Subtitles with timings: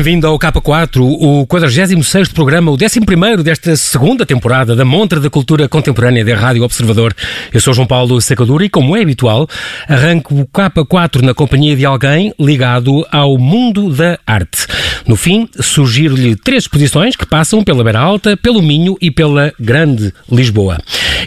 [0.00, 5.68] Bem-vindo ao K4, o 46 programa, o 11 desta segunda temporada da Montra da Cultura
[5.68, 7.14] Contemporânea da Rádio Observador.
[7.52, 9.46] Eu sou João Paulo Sacadura e, como é habitual,
[9.86, 14.66] arranco o K4 na companhia de alguém ligado ao mundo da arte.
[15.06, 20.14] No fim, surgir-lhe três exposições que passam pela Beira Alta, pelo Minho e pela Grande
[20.32, 20.78] Lisboa.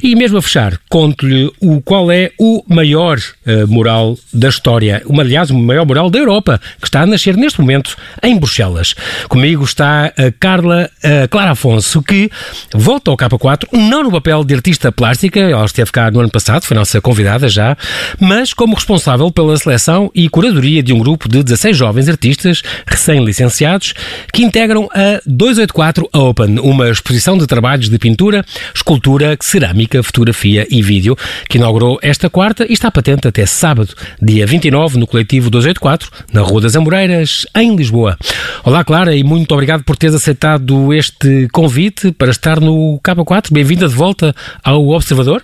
[0.01, 5.23] E mesmo a fechar, conto-lhe o qual é o maior uh, mural da história, uma,
[5.23, 8.95] aliás, o maior mural da Europa, que está a nascer neste momento em Bruxelas.
[9.27, 10.89] Comigo está a Carla
[11.29, 12.29] Clara Afonso, que
[12.73, 16.63] volta ao K4, não no papel de artista plástica, ela esteve cá no ano passado,
[16.63, 17.77] foi nossa convidada já,
[18.19, 23.93] mas como responsável pela seleção e curadoria de um grupo de 16 jovens artistas recém-licenciados
[24.31, 30.81] que integram a 284 Open, uma exposição de trabalhos de pintura, escultura, cerâmica, fotografia e
[30.81, 31.17] vídeo,
[31.49, 36.41] que inaugurou esta quarta e está patente até sábado, dia 29, no coletivo 284, na
[36.41, 38.17] Rua das Amoreiras, em Lisboa.
[38.63, 43.51] Olá, Clara, e muito obrigado por teres aceitado este convite para estar no K4.
[43.51, 45.43] Bem-vinda de volta ao Observador.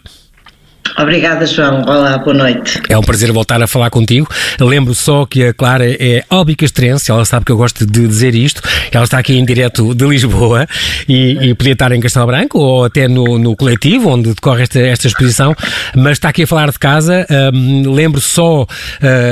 [0.97, 1.83] Obrigada, João.
[1.83, 2.81] Olá, boa noite.
[2.89, 4.27] É um prazer voltar a falar contigo.
[4.59, 8.61] Lembro só que a Clara é albicastrense, ela sabe que eu gosto de dizer isto.
[8.91, 10.67] Ela está aqui em direto de Lisboa
[11.07, 14.80] e, e podia estar em Castelo Branco ou até no, no coletivo onde decorre esta,
[14.80, 15.55] esta exposição,
[15.95, 17.25] mas está aqui a falar de casa.
[17.53, 18.67] Um, lembro só uh,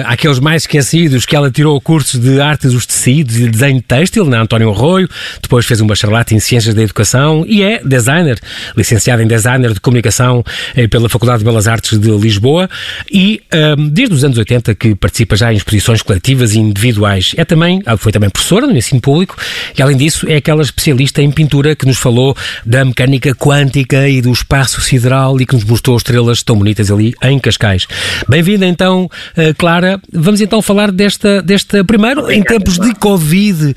[0.06, 4.42] aqueles mais esquecidos que ela tirou cursos de artes dos tecidos e desenho têxtil na
[4.42, 5.10] António Arroio,
[5.42, 8.40] depois fez uma charlata em Ciências da Educação e é designer,
[8.76, 10.44] licenciada em designer de comunicação
[10.76, 12.70] eh, pela Faculdade de Belas Artes de Lisboa
[13.12, 13.42] e
[13.78, 17.34] um, desde os anos 80 que participa já em exposições coletivas e individuais.
[17.38, 19.36] É também, foi também professora no ensino público
[19.78, 24.22] e além disso é aquela especialista em pintura que nos falou da mecânica quântica e
[24.22, 27.88] do espaço sideral e que nos mostrou estrelas tão bonitas ali em Cascais.
[28.28, 29.10] Bem-vinda então,
[29.58, 30.00] Clara.
[30.12, 33.76] Vamos então falar desta, desta primeiro, em tempos de Covid,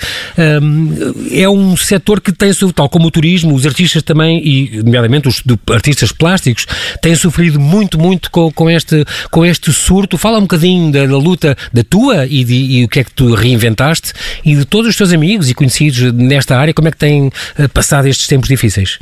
[0.62, 5.28] um, é um setor que tem, tal como o turismo, os artistas também, e nomeadamente
[5.28, 6.66] os artistas plásticos,
[7.00, 10.16] têm sofrido muito, muito com, com, este, com este surto.
[10.18, 13.12] Fala um bocadinho da, da luta da tua e, de, e o que é que
[13.12, 14.12] tu reinventaste
[14.44, 17.68] e de todos os teus amigos e conhecidos nesta área, como é que têm eh,
[17.68, 18.98] passado estes tempos difíceis?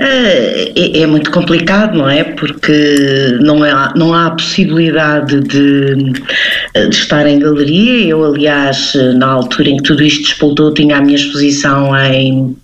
[0.00, 2.22] Eh, é, é, muito complicado, não é?
[2.22, 6.22] Porque não há, não há possibilidade de, de,
[6.90, 8.08] estar em galeria.
[8.08, 12.56] Eu, aliás, na altura em que tudo isto despoltou, tinha a minha exposição em,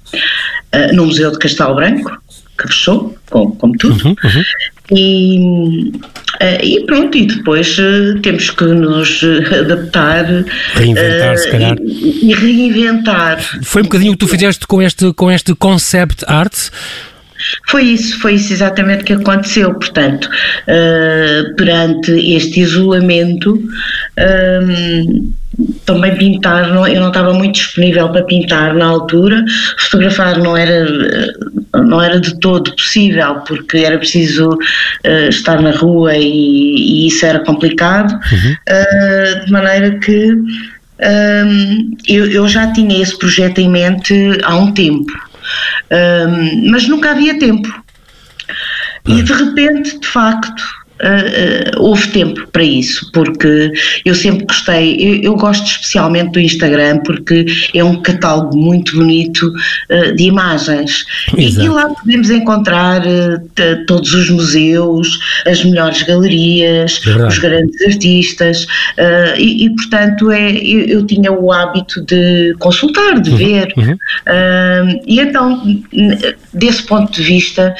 [0.71, 2.17] eh, no Museu de Castelo Branco,
[2.57, 4.07] que fechou, como, como tudo.
[4.07, 4.45] Uhum, uhum.
[4.93, 5.93] E,
[6.41, 9.21] eh, e pronto, e depois eh, temos que nos
[9.61, 10.25] adaptar.
[10.75, 11.77] Reinventar, uh, se calhar.
[11.81, 13.41] E, e, reinventar.
[13.63, 16.55] Foi um bocadinho o que tu fizeste com este, com este concept art.
[17.69, 19.75] Foi isso, foi isso exatamente que aconteceu.
[19.75, 23.61] Portanto, uh, perante este isolamento,
[25.85, 29.45] também pintar, não, eu não estava muito disponível para pintar na altura,
[29.79, 30.87] fotografar não era,
[31.75, 37.25] não era de todo possível, porque era preciso uh, estar na rua e, e, isso
[37.25, 38.53] era complicado, uhum.
[38.53, 44.73] uh, de maneira que um, eu, eu já tinha esse projeto em mente há um
[44.73, 45.13] tempo,
[45.93, 47.85] um, mas nunca havia tempo.
[49.07, 50.63] E de repente, de facto,
[51.05, 53.71] Uh, uh, houve tempo para isso, porque
[54.07, 57.45] eu sempre gostei, eu, eu, gosto especialmente do Instagram porque
[57.75, 59.47] é um catálogo muito bonito
[59.91, 61.05] uh, de imagens.
[61.37, 63.03] E, e, lá podemos encontrar
[63.87, 68.67] todos os museus, as melhores galerias, é os grandes artistas
[69.37, 73.75] e, e, portanto é, eu, eu, tinha o hábito de consultar, de uhum, ver.
[73.77, 73.97] Uhum.
[75.07, 75.63] e então
[76.55, 77.75] desse ponto de vista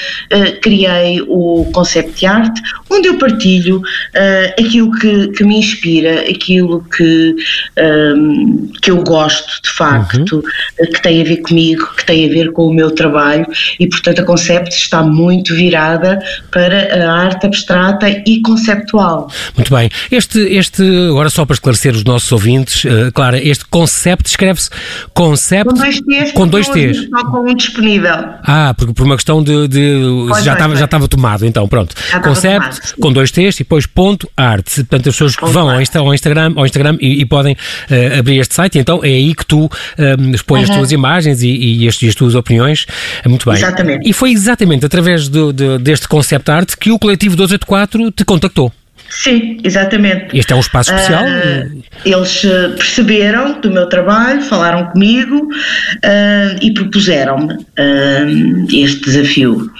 [0.61, 2.59] criei o Concept Art,
[2.91, 7.37] onde onde eu partilho uh, aquilo que, que, me inspira, aquilo que,
[7.79, 10.87] um, que eu gosto de facto, uhum.
[10.87, 13.47] que tem a ver comigo, que tem a ver com o meu trabalho
[13.79, 16.19] e, portanto, a Concept está muito virada
[16.51, 19.31] para a arte abstrata e conceptual.
[19.57, 19.91] Muito bem.
[20.11, 24.71] Este, este agora só para esclarecer os nossos ouvintes, uh, Clara, este Concept escreve-se
[25.13, 27.09] Concept com dois T's, com dois T's.
[27.11, 28.15] Só com um disponível.
[28.45, 31.95] Ah, porque por uma questão de, de já estava já estava tomado, então pronto.
[32.23, 34.65] Concept com dois T's e depois ponto art.
[34.75, 38.19] Portanto, as pessoas que vão ao, Insta, ao Instagram, ao Instagram e, e podem uh,
[38.19, 39.69] abrir este site, então é aí que tu
[39.99, 40.75] eh, expões uhum.
[40.75, 42.87] as tuas imagens e, e, as, e, as, tuas opiniões.
[43.25, 43.59] É muito bem.
[43.59, 44.09] Exatamente.
[44.09, 48.73] E foi exatamente através do, de, deste concept art que o coletivo 284 te contactou.
[49.09, 50.37] Sim, exatamente.
[50.37, 51.23] Este é um espaço especial?
[51.25, 52.43] Uh, eles
[52.77, 59.71] perceberam do meu trabalho, falaram comigo uh, e propuseram-me uh, este desafio.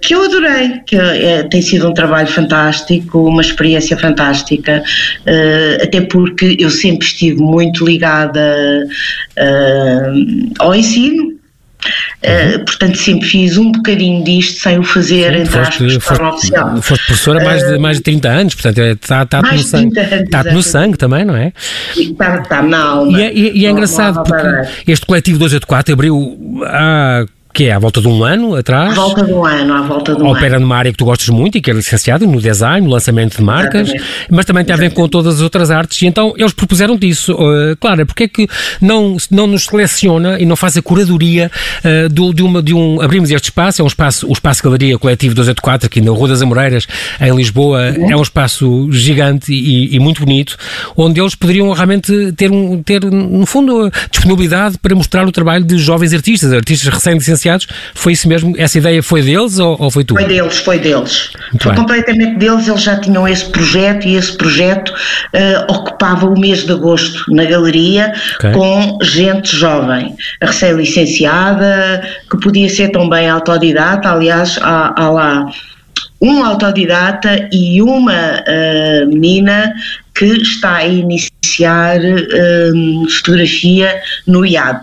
[0.00, 4.82] que eu adorei, que é, tem sido um trabalho fantástico, uma experiência fantástica,
[5.82, 8.86] até porque eu sempre estive muito ligada
[10.60, 11.37] ao ensino,
[12.24, 16.34] Uh, portanto, sempre fiz um bocadinho disto sem o fazer, Sim, entre aspas, de forma
[16.34, 16.82] oficial.
[16.82, 20.00] Foste professora há mais de, mais de 30 anos, portanto, está, está no sangue.
[20.00, 21.52] Está no sangue também, não é?
[21.96, 23.18] Está, está na alma.
[23.18, 27.78] E é, e, e é engraçado, porque este coletivo 284 abriu há que é à
[27.78, 28.92] volta de um ano atrás.
[28.92, 30.60] À volta de um ano, à volta de um Opera ano.
[30.60, 33.42] numa área que tu gostas muito e que é licenciado no design, no lançamento de
[33.42, 34.26] marcas, Exatamente.
[34.30, 36.02] mas também tem a ver com todas as outras artes.
[36.02, 37.32] E então eles propuseram-te isso.
[37.32, 38.48] Uh, Clara, porque é que
[38.80, 41.50] não, não nos seleciona e não faz a curadoria
[41.84, 43.00] uh, do, de, uma, de um.
[43.00, 46.42] Abrimos este espaço, é um espaço, o Espaço Galeria Coletivo 284, aqui na Rua das
[46.42, 46.86] Amoreiras,
[47.20, 47.94] em Lisboa.
[47.96, 48.10] Uhum.
[48.10, 50.56] É um espaço gigante e, e, muito bonito,
[50.96, 55.78] onde eles poderiam realmente ter, um, ter, no fundo, disponibilidade para mostrar o trabalho de
[55.78, 57.37] jovens artistas, artistas recém-licenciados
[57.94, 58.54] foi isso mesmo?
[58.56, 60.14] Essa ideia foi deles ou, ou foi tu?
[60.14, 61.30] Foi deles, foi deles.
[61.50, 61.80] Muito foi bem.
[61.80, 66.72] completamente deles, eles já tinham esse projeto e esse projeto uh, ocupava o mês de
[66.72, 68.52] agosto na galeria okay.
[68.52, 75.46] com gente jovem, recém-licenciada, que podia ser também autodidata, aliás, há, há lá
[76.20, 79.72] um autodidata e uma uh, menina
[80.18, 82.00] que está a iniciar
[82.74, 84.80] um, fotografia no IAD.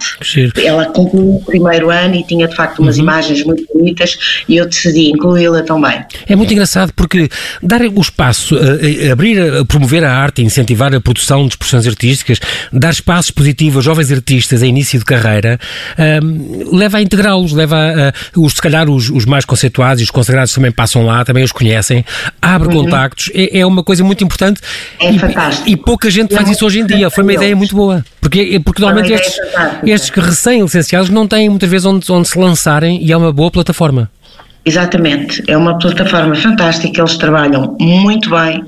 [0.63, 3.03] Ela concluiu o primeiro ano e tinha de facto umas uhum.
[3.03, 4.17] imagens muito bonitas
[4.47, 6.05] e eu decidi incluí-la também.
[6.25, 7.27] É muito engraçado porque
[7.61, 12.39] dar o espaço, uh, abrir, uh, promover a arte, incentivar a produção de expressões artísticas,
[12.71, 15.59] dar espaços positivos a jovens artistas a início de carreira,
[15.99, 20.11] uh, leva a integrá-los, leva a, os, se calhar os, os, mais conceituados e os
[20.11, 22.05] consagrados também passam lá, também os conhecem,
[22.41, 22.85] abre uhum.
[22.85, 24.61] contactos, é, é, uma coisa muito importante.
[24.99, 25.69] É fantástico.
[25.69, 27.09] E pouca gente faz isso hoje em dia.
[27.09, 28.03] Foi uma ideia muito boa.
[28.19, 29.37] Porque, porque normalmente estes,
[29.85, 34.09] estes recém-licenciados não têm muitas vezes onde, onde se lançarem e é uma boa plataforma.
[34.67, 38.65] Exatamente, é uma plataforma fantástica, eles trabalham muito bem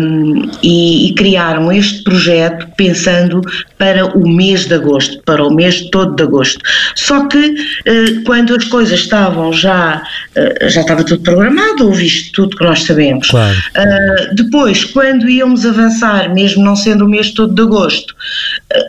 [0.00, 3.40] um, e, e, criaram este projeto pensando
[3.78, 6.60] para o mês de agosto, para o mês todo de agosto.
[6.96, 10.02] Só que uh, quando as coisas estavam já,
[10.36, 13.28] uh, já estava tudo programado, ouviste tudo que nós sabemos.
[13.28, 13.56] Claro.
[13.56, 18.12] Uh, depois, quando íamos avançar, mesmo não sendo o mês todo de agosto,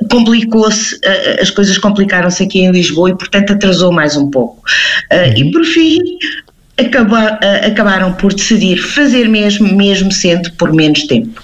[0.10, 1.00] complicou-se,
[1.42, 4.64] as coisas complicaram-se aqui em Lisboa e portanto atrasou mais um pouco.
[5.12, 5.34] Uhum.
[5.38, 6.00] E por fim,
[6.78, 11.42] acabar, acabaram por decidir fazer mesmo, mesmo sendo por menos tempo.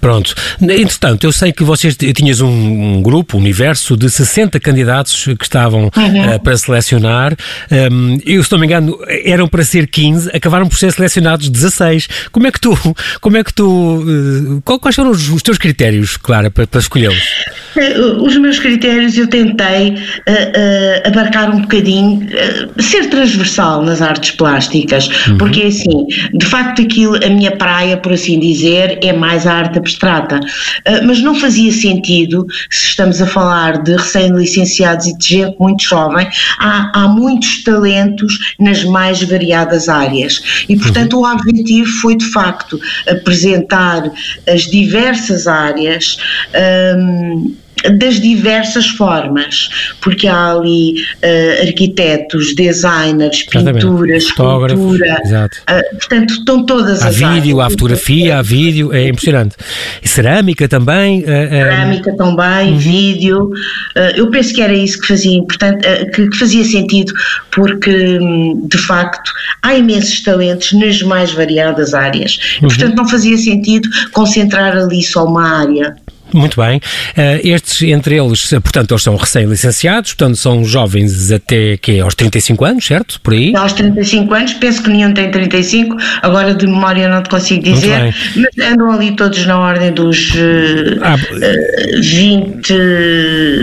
[0.00, 0.34] Pronto.
[0.60, 5.44] Entretanto, eu sei que vocês tinhas um, um grupo, um universo de 60 candidatos que
[5.44, 6.34] estavam uhum.
[6.34, 7.34] uh, para selecionar.
[7.70, 12.08] Um, eu, se não me engano, eram para ser 15, acabaram por ser selecionados 16.
[12.30, 12.76] Como é que tu,
[13.20, 17.22] como é que tu, uh, quais foram os, os, teus critérios, Clara, para, para escolhê-los?
[17.76, 22.26] Eh, os meus critérios eu tentei uh, abarcar um bocadinho,
[22.78, 25.38] ser transversal nas artes plásticas, uhum.
[25.38, 29.78] porque assim, de facto aquilo, a minha praia, por assim dizer, é mais a arte
[29.78, 30.40] abstrata.
[31.04, 36.28] Mas não fazia sentido, se estamos a falar de recém-licenciados e de gente muito jovem,
[36.58, 40.64] há, há muitos talentos nas mais variadas áreas.
[40.68, 44.10] E, portanto, o objetivo foi, de facto, apresentar
[44.46, 46.16] as diversas áreas.
[46.96, 47.54] Um,
[47.90, 49.68] das diversas formas,
[50.00, 57.60] porque há ali uh, arquitetos, designers, pinturas, escultura, uh, portanto estão todas há as vídeo,
[57.60, 59.56] há fotografia, há vídeo, é impressionante.
[60.02, 61.22] E cerâmica também.
[61.22, 62.78] Uh, cerâmica também, uhum.
[62.78, 63.50] vídeo.
[64.16, 65.40] eu penso que era isso que fazia
[66.14, 67.12] que, que, fazia sentido,
[67.50, 69.30] porque hum, de facto
[69.62, 72.58] há imensos talentos nas mais variadas áreas.
[72.62, 72.68] Uhum.
[72.68, 75.96] Portanto, não fazia sentido concentrar ali só uma área.
[76.34, 76.78] Muito bem.
[76.78, 82.64] Uh, estes, entre eles, portanto, eles são recém-licenciados, portanto, são jovens até que aos 35
[82.64, 83.20] anos, certo?
[83.20, 83.54] Por aí?
[83.54, 88.12] Aos 35 anos, penso que nenhum tem 35, agora de memória não te consigo dizer,
[88.34, 92.74] mas andam ali todos na ordem dos uh, ah, uh, 20,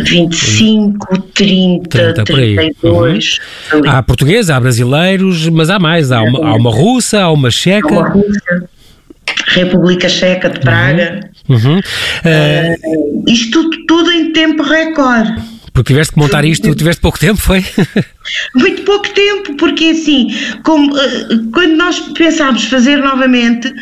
[0.05, 3.39] 25, 30, 30 32.
[3.73, 3.89] Uhum.
[3.89, 6.11] Há portugueses, há brasileiros, mas há mais.
[6.11, 7.93] Há uma, há uma russa, há uma checa.
[7.93, 8.69] Há uma russa.
[9.47, 11.19] República Checa de Praga.
[11.23, 11.30] Uhum.
[11.51, 11.79] Uhum.
[11.79, 15.41] Uh, isto tudo, tudo em tempo recorde.
[15.73, 17.63] Porque tiveste que montar isto, tiveste pouco tempo, foi?
[18.55, 20.27] Muito pouco tempo, porque assim,
[20.63, 20.93] como,
[21.53, 23.73] quando nós pensámos fazer novamente,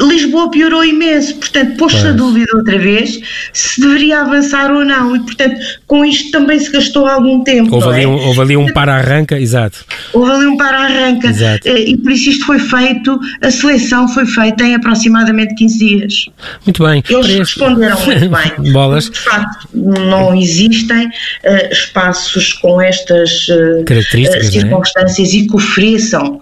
[0.00, 3.20] Lisboa piorou imenso, portanto, pôs-se a dúvida outra vez
[3.52, 7.74] se deveria avançar ou não, e portanto, com isto também se gastou algum tempo.
[7.74, 8.08] Houve, ali, é?
[8.08, 9.84] um, houve ali um para-arranca, exato.
[10.12, 11.32] Houve ali um para-arranca,
[11.64, 16.26] eh, e por isso isto foi feito, a seleção foi feita em aproximadamente 15 dias.
[16.64, 17.02] Muito bem.
[17.08, 18.72] Eles responderam muito bem.
[18.72, 19.08] Bolas.
[19.08, 25.36] De facto, não existem uh, espaços com estas uh, características, circunstâncias é?
[25.36, 26.40] e que ofereçam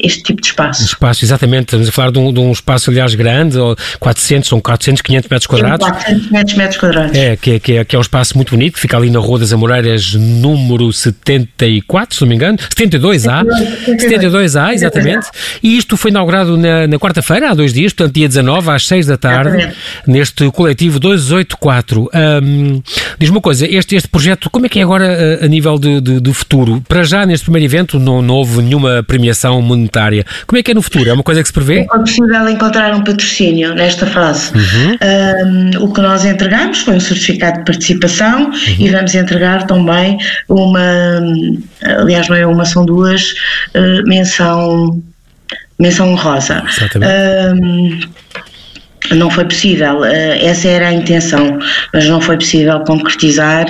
[0.00, 0.84] este tipo de espaço.
[0.84, 1.64] Espaço, exatamente.
[1.64, 3.56] Estamos a falar de um, de um espaço, aliás, grande,
[3.98, 5.88] 400, são 400, 500 metros quadrados.
[5.88, 7.18] 400, 500 metros quadrados.
[7.18, 9.20] É que, é, que, é, que é um espaço muito bonito, que fica ali na
[9.20, 13.44] Rua das Amoreiras, número 74, se não me engano, 72A.
[13.86, 15.28] 72A, exatamente.
[15.62, 19.06] E isto foi inaugurado na, na quarta-feira, há dois dias, portanto, dia 19, às 6
[19.06, 19.76] da tarde, exatamente.
[20.06, 22.10] neste coletivo 284.
[22.12, 22.82] Um,
[23.18, 26.00] diz uma coisa, este, este projeto, como é que é agora a, a nível de,
[26.00, 26.82] de, de, futuro?
[26.88, 30.26] Para já, neste primeiro evento, não, não houve nenhuma premiação monetária.
[30.46, 31.08] Como é que é no futuro?
[31.08, 31.80] É uma coisa que se prevê?
[31.80, 34.50] É possível encontrar um patrocínio nesta fase.
[34.54, 35.78] Uhum.
[35.78, 37.91] Um, o que nós entregamos foi um certificado de participação
[38.46, 38.76] uhum.
[38.78, 40.18] e vamos entregar também
[40.48, 41.20] uma,
[41.82, 43.32] aliás, não é uma, são duas,
[43.74, 45.02] uh, menção,
[45.78, 46.62] menção rosa.
[46.96, 48.00] Um,
[49.16, 51.58] não foi possível, essa era a intenção,
[51.92, 53.66] mas não foi possível concretizar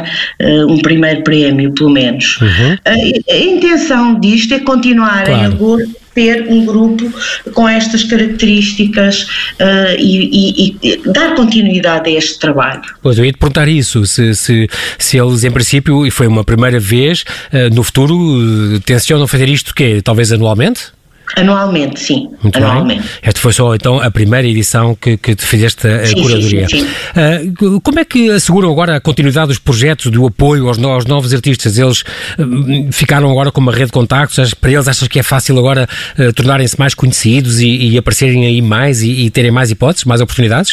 [0.68, 2.38] um primeiro prémio, pelo menos.
[2.40, 2.76] Uhum.
[2.84, 2.90] A,
[3.32, 5.40] a, intenção disto é continuar claro.
[5.40, 7.12] em agosto ter um grupo
[7.52, 9.22] com estas características
[9.60, 12.82] uh, e, e, e, dar continuidade a este trabalho.
[13.02, 16.44] Pois, eu ia te perguntar isso, se, se, se eles, em princípio, e foi uma
[16.44, 20.92] primeira vez, uh, no futuro, uh, tencionam fazer isto, que Talvez anualmente?
[21.36, 22.28] Anualmente, sim.
[22.42, 23.00] Muito anualmente.
[23.00, 23.10] Bem.
[23.22, 26.68] Esta foi só então a primeira edição que, que te fizeste a sim, curadoria.
[26.68, 30.78] Sim, sim, uh, como é que asseguram agora a continuidade dos projetos, do apoio aos,
[30.82, 31.78] aos novos artistas?
[31.78, 34.54] Eles uh, ficaram agora com uma rede de contactos?
[34.54, 38.60] Para eles achas que é fácil agora uh, tornarem-se mais conhecidos e, e, aparecerem aí
[38.60, 40.72] mais e, e, terem mais hipóteses, mais oportunidades?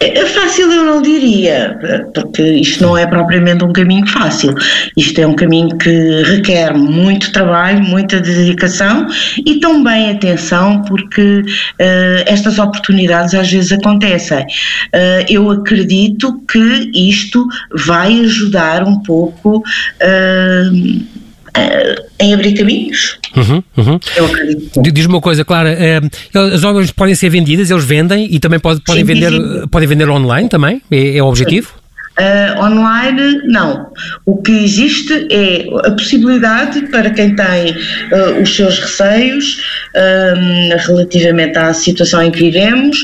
[0.00, 1.78] É fácil eu não diria,
[2.14, 4.54] porque isto não é propriamente um caminho fácil.
[4.96, 9.06] Isto é um caminho que requer muito trabalho, muita dedicação
[9.44, 14.40] e também atenção, porque uh, estas oportunidades às vezes acontecem.
[14.40, 17.46] Uh, eu acredito que isto
[17.86, 19.58] vai ajudar um pouco.
[19.58, 21.20] Uh,
[22.20, 23.18] em abrir caminhos.
[23.36, 23.98] Uhum, uhum.
[24.16, 24.80] Eu acredito.
[24.82, 25.76] Diz-me uma coisa, Clara,
[26.32, 29.66] as obras podem ser vendidas, eles vendem e também pode, podem, sim, vender, sim.
[29.68, 30.80] podem vender online também?
[30.88, 31.79] É, é o objetivo?
[32.18, 33.86] Uh, online, não.
[34.26, 39.62] O que existe é a possibilidade para quem tem uh, os seus receios
[39.94, 42.98] uh, relativamente à situação em que vivemos,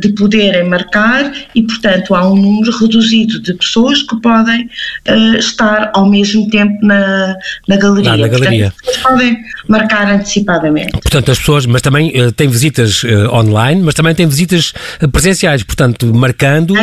[0.00, 4.68] de poderem marcar e, portanto, há um número reduzido de pessoas que podem
[5.38, 7.34] estar ao mesmo tempo na,
[7.66, 8.12] na galeria.
[8.12, 8.72] Ah, na galeria.
[8.84, 10.92] Portanto, podem marcar antecipadamente.
[10.92, 14.72] Portanto, as pessoas, mas também têm visitas online, mas também têm visitas
[15.10, 16.74] presenciais, portanto, marcando,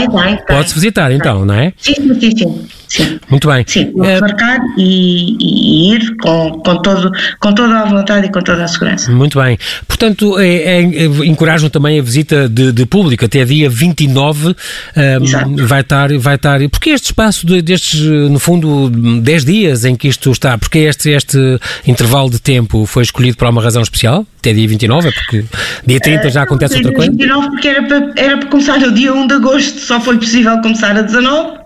[0.48, 1.74] pode-se visitar, então não é?
[1.78, 2.68] Sim, sim, sim.
[2.88, 3.20] Sim.
[3.30, 3.64] Muito bem.
[3.68, 4.20] Sim, vou é...
[4.20, 8.68] marcar e, e, ir com, com, todo, com toda a vontade e com toda a
[8.68, 9.12] segurança.
[9.12, 9.58] Muito bem.
[9.88, 10.82] Portanto, é, é,
[11.26, 14.50] encorajam também a visita de, de público até dia 29.
[14.50, 16.60] Um, vai estar, vai estar.
[16.70, 18.90] Porque este espaço de, destes, no fundo,
[19.22, 21.38] 10 dias em que isto está, porque este, este
[21.86, 24.26] intervalo de tempo foi escolhido por uma razão especial?
[24.40, 25.10] Até dia 29?
[25.10, 25.46] É porque
[25.86, 27.12] dia 30 já acontece uh, outra coisa?
[27.12, 30.62] 29 porque era para, era para começar no dia 1 de agosto, só foi possível
[30.62, 31.57] começar a 19.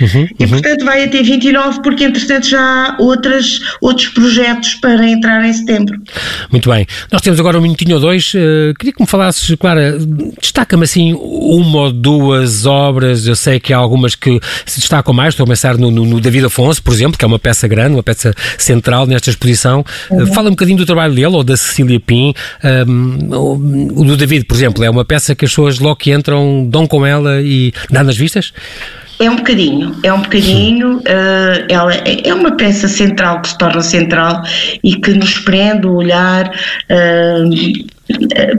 [0.00, 5.44] Uhum, e portanto vai até 29 porque entretanto já há outras, outros projetos para entrar
[5.44, 6.00] em setembro.
[6.50, 6.86] Muito bem.
[7.10, 8.34] Nós temos agora um minutinho ou dois.
[8.34, 9.98] Uh, queria que me falasses, Clara,
[10.40, 13.26] destaca-me assim uma ou duas obras.
[13.26, 15.34] Eu sei que há algumas que se destacam mais.
[15.34, 17.94] Estou a pensar no, no, no David Afonso, por exemplo, que é uma peça grande,
[17.94, 19.84] uma peça central nesta exposição.
[20.10, 20.24] Uhum.
[20.24, 22.34] Uh, fala um bocadinho do trabalho dele ou da Cecília Pim.
[22.88, 26.12] Um, o, o do David, por exemplo, é uma peça que as pessoas logo que
[26.12, 28.52] entram dão com ela e dá nas vistas?
[29.18, 33.58] É um bocadinho, é um bocadinho, uh, ela é, é uma peça central que se
[33.58, 34.42] torna central
[34.84, 37.86] e que nos prende o olhar uh,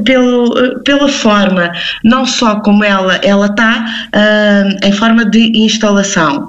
[0.04, 1.72] pelo, pela forma,
[2.04, 6.46] não só como ela ela está uh, em forma de instalação.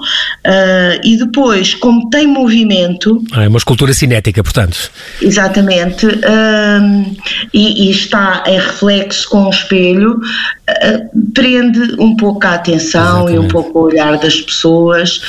[0.47, 4.91] Uh, e depois como tem movimento ah, é uma escultura cinética portanto.
[5.23, 7.17] Exatamente uh,
[7.53, 10.21] e, e, está em reflexo com o espelho
[11.35, 13.35] prende um pouco a atenção exatamente.
[13.35, 15.21] e um pouco o olhar das pessoas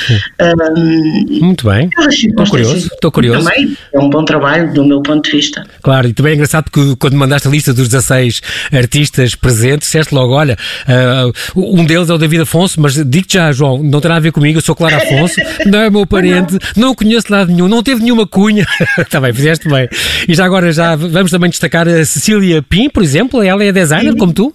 [1.40, 1.88] muito bem.
[2.08, 3.44] estou curioso estou curioso.
[3.44, 5.64] Também é um bom trabalho do meu ponto de vista.
[5.82, 8.40] Claro e também é engraçado que quando mandaste ali lista dos 16
[8.72, 11.32] artistas presentes, disseste logo, olha, uh,
[11.76, 14.32] um deles é o David Afonso, mas digo já, João, não tem nada a ver
[14.32, 15.36] comigo, eu sou Clara Afonso,
[15.66, 18.66] não é meu parente, não conheço lado nenhum, não teve nenhuma cunha.
[18.98, 19.88] Está bem, fizeste bem.
[20.28, 24.16] E já agora já vamos também destacar a Cecília Pim, por exemplo, ela é designer,
[24.16, 24.54] como tu?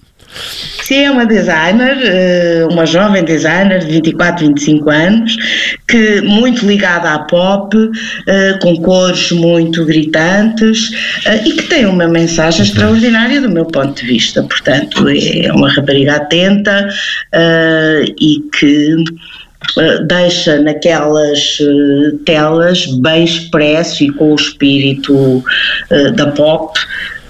[0.85, 5.35] Sim, é uma designer, eh, uma jovem designer de 24, 25 anos,
[5.87, 7.75] que muito ligada à pop,
[8.27, 10.91] eh, com cores muito gritantes
[11.25, 14.43] eh, e que tem uma mensagem extraordinária do meu ponto de vista.
[14.43, 16.87] Portanto, é uma rapariga atenta
[18.21, 18.95] e que
[20.07, 21.57] deixa naquelas
[22.23, 25.43] telas bem expresso e com o espírito
[26.15, 26.77] da pop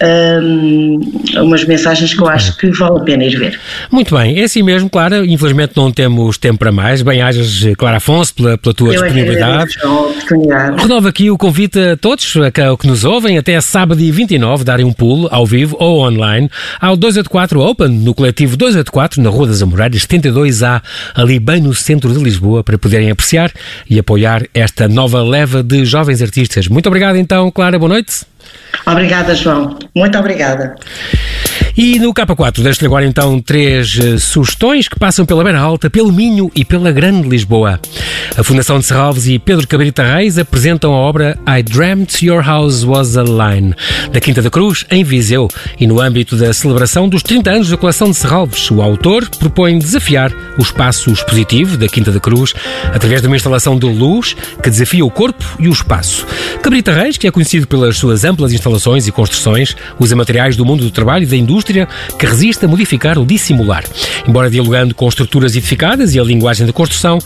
[0.01, 0.99] um,
[1.41, 3.59] umas mensagens que eu acho que vale a pena ir ver.
[3.91, 5.25] Muito bem, é assim mesmo, Clara.
[5.25, 7.01] Infelizmente não temos tempo para mais.
[7.01, 9.75] Bem-ajas, Clara Afonso, pela, pela tua eu disponibilidade.
[10.77, 14.85] Renovo aqui o convite a todos a que nos ouvem até sábado dia 29 darem
[14.85, 16.49] um pulo ao vivo ou online
[16.79, 20.81] ao 284 Open, no coletivo 284, na Rua das Amoreiras, 72A,
[21.13, 23.51] ali bem no centro de Lisboa, para poderem apreciar
[23.89, 26.67] e apoiar esta nova leva de jovens artistas.
[26.67, 28.25] Muito obrigado então, Clara, boa noite.
[28.85, 29.77] Obrigada, João.
[29.95, 30.75] Muito obrigada.
[31.77, 36.09] E no K4, deixo-lhe agora então três uh, sugestões que passam pela Beira Alta, pelo
[36.09, 37.81] Minho e pela Grande Lisboa.
[38.37, 42.85] A Fundação de Serralves e Pedro Cabrita Reis apresentam a obra I Dreamt Your House
[42.85, 43.73] Was a Line,
[44.09, 45.49] da Quinta da Cruz, em Viseu.
[45.77, 49.77] E no âmbito da celebração dos 30 anos da coleção de Serralves, o autor propõe
[49.77, 52.53] desafiar o espaço expositivo da Quinta da Cruz
[52.93, 56.25] através de uma instalação de luz que desafia o corpo e o espaço.
[56.61, 60.85] Cabrita Reis, que é conhecido pelas suas amplas instalações e construções, usa materiais do mundo
[60.85, 61.87] do trabalho e da indústria indústria
[62.19, 63.83] que resiste a modificar ou dissimular.
[64.27, 67.17] Embora dialogando com estruturas edificadas e a linguagem da construção,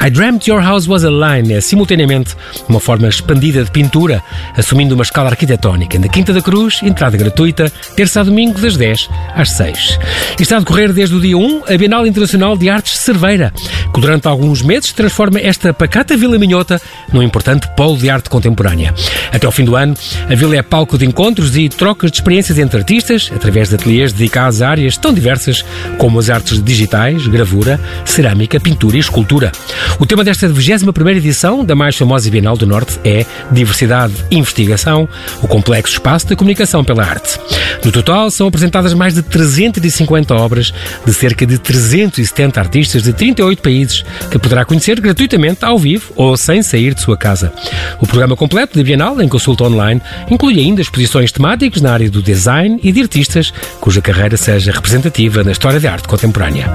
[0.00, 2.34] I Dreamt Your House Was a Line é simultaneamente
[2.68, 4.22] uma forma expandida de pintura,
[4.56, 5.98] assumindo uma escala arquitetónica.
[5.98, 9.98] Na Quinta da Cruz, entrada gratuita, terça a domingo, das 10 às 6.
[10.38, 13.52] E está a decorrer desde o dia 1 a Bienal Internacional de Artes de Cerveira,
[13.92, 16.80] que durante alguns meses transforma esta pacata Vila Minhota
[17.12, 18.94] num importante polo de arte contemporânea.
[19.32, 19.94] Até ao fim do ano,
[20.28, 24.12] a vila é palco de encontros e trocas de experiências entre artistas, através de ateliês
[24.12, 25.64] dedicados a áreas tão diversas
[25.96, 29.50] como as artes digitais, gravura, cerâmica, pintura e escultura.
[29.98, 35.08] O tema desta 21ª edição da mais famosa Bienal do Norte é Diversidade e Investigação,
[35.42, 37.38] o complexo espaço da comunicação pela arte.
[37.82, 40.72] No total, são apresentadas mais de 350 obras
[41.06, 46.36] de cerca de 370 artistas de 38 países que poderá conhecer gratuitamente ao vivo ou
[46.36, 47.52] sem sair de sua casa.
[48.00, 52.20] O programa completo da Bienal, em consulta online, inclui ainda exposições temáticas na área do
[52.20, 56.68] design e de artistas cuja carreira seja representativa na história da arte contemporânea.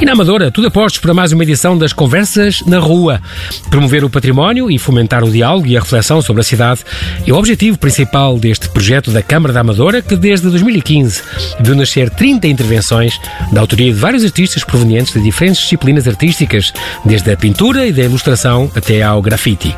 [0.00, 3.20] E na Amadora, tudo apostos para mais uma edição das Conversas na Rua.
[3.68, 6.80] Promover o património e fomentar o diálogo e a reflexão sobre a cidade
[7.26, 11.22] é o objetivo principal deste projeto da Câmara da Amadora, que desde 2015
[11.60, 13.18] viu nascer 30 intervenções
[13.52, 16.72] da autoria de vários artistas provenientes de diferentes disciplinas artísticas,
[17.04, 19.74] desde a pintura e da ilustração até ao grafite.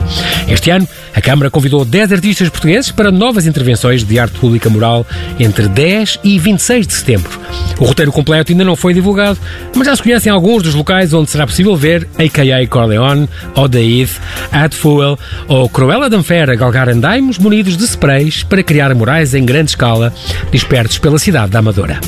[0.49, 5.07] Este ano, a Câmara convidou 10 artistas portugueses para novas intervenções de arte pública moral
[5.39, 7.41] entre 10 e 26 de setembro.
[7.79, 9.39] O roteiro completo ainda não foi divulgado,
[9.75, 12.67] mas já se conhecem alguns dos locais onde será possível ver a.k.a.
[12.67, 14.11] Corleone, Odaid,
[14.53, 15.19] Adfuel
[15.49, 20.13] ou Cruella Danfera galgar andaimos munidos de sprays para criar murais em grande escala,
[20.53, 21.99] dispersos pela cidade da Amadora.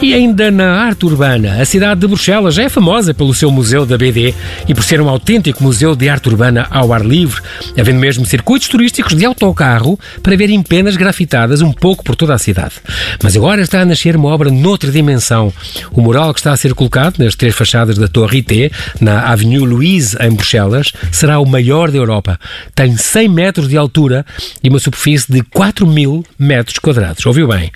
[0.00, 3.84] E ainda na arte urbana, a cidade de Bruxelas já é famosa pelo seu Museu
[3.84, 4.34] da BD
[4.68, 7.40] e por ser um autêntico museu de arte urbana ao ar livre,
[7.78, 12.38] havendo mesmo circuitos turísticos de autocarro para ver empenas grafitadas um pouco por toda a
[12.38, 12.74] cidade.
[13.22, 15.52] Mas agora está a nascer uma obra noutra dimensão.
[15.92, 19.66] O mural que está a ser colocado nas três fachadas da Torre IT, na Avenue
[19.66, 22.38] Louise, em Bruxelas, será o maior da Europa.
[22.74, 24.24] Tem 100 metros de altura
[24.62, 27.24] e uma superfície de 4 mil metros quadrados.
[27.26, 27.70] Ouviu bem?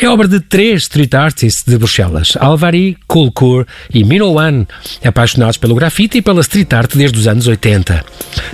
[0.00, 4.66] É obra de três street artists de Bruxelas, Alvari, Kulkur e Minowan,
[5.04, 8.04] apaixonados pelo grafite e pela street art desde os anos 80.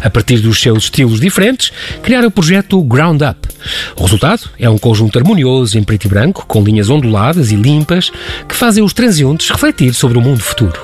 [0.03, 1.73] A partir dos seus estilos diferentes,
[2.03, 3.49] criaram o projeto Ground Up.
[3.97, 8.11] O resultado é um conjunto harmonioso em preto e branco, com linhas onduladas e limpas,
[8.49, 10.81] que fazem os transeuntes refletir sobre o mundo futuro.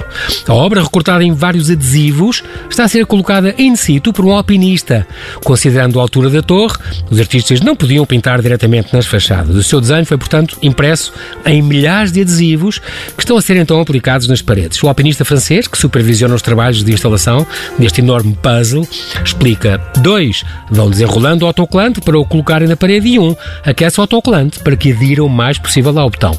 [0.47, 5.07] A obra, recortada em vários adesivos, está a ser colocada in situ por um alpinista.
[5.45, 6.77] Considerando a altura da torre,
[7.11, 9.55] os artistas não podiam pintar diretamente nas fachadas.
[9.55, 11.13] O seu desenho foi, portanto, impresso
[11.45, 12.79] em milhares de adesivos
[13.17, 14.83] que estão a ser então aplicados nas paredes.
[14.83, 17.47] O alpinista francês, que supervisiona os trabalhos de instalação
[17.79, 18.87] deste enorme puzzle,
[19.25, 24.03] explica: dois vão desenrolando o autocolante para o colocarem na parede e um aquece o
[24.03, 26.39] autocolante para que adira o mais possível ao botão.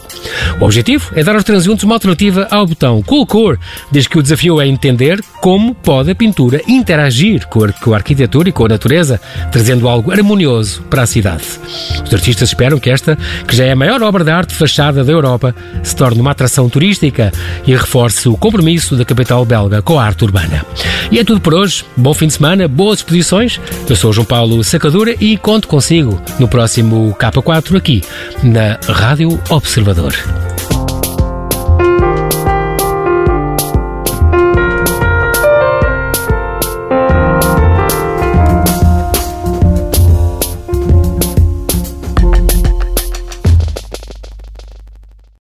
[0.60, 3.60] O objetivo é dar aos transeuntes uma alternativa ao botão Cool Core,
[3.92, 8.52] desde que o desafio é entender como pode a pintura interagir com a, arquitetura e
[8.52, 9.20] com a natureza,
[9.52, 11.44] trazendo algo harmonioso para a cidade.
[12.06, 15.12] Os artistas esperam que esta, que já é a maior obra de arte fachada da
[15.12, 17.32] Europa, se torne uma atração turística
[17.66, 20.66] e reforce o compromisso da capital belga com a arte urbana.
[21.12, 21.86] E é tudo por hoje.
[21.96, 23.60] Bom fim de semana, boas exposições.
[23.90, 28.02] Eu sou João Paulo Sacadura e conto consigo no próximo K4 aqui
[28.42, 30.53] na Rádio Observador.